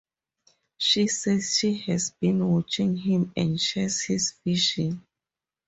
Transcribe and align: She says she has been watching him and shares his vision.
She 0.79 1.05
says 1.05 1.55
she 1.59 1.75
has 1.81 2.09
been 2.19 2.43
watching 2.49 2.95
him 2.97 3.31
and 3.37 3.61
shares 3.61 4.01
his 4.01 4.33
vision. 4.43 5.05